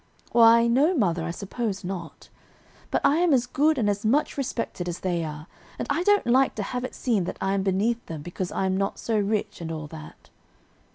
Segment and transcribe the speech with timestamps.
[0.31, 2.29] "Why no, mother, I suppose not;
[2.89, 5.45] but I am as good and as much respected as they are;
[5.77, 8.65] and I don't like to have it seem that I am beneath them because I
[8.65, 10.31] am not so rich, and all that."